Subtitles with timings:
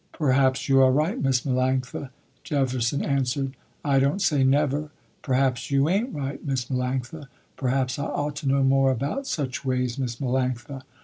[0.13, 2.09] "Perhaps you are right Miss Melanctha,"
[2.43, 3.55] Jefferson answered.
[3.85, 4.89] "I don't say never,
[5.21, 7.27] perhaps you ain't right Miss Melanctha.
[7.55, 10.81] Perhaps I ought to know more about such ways Miss Melanctha.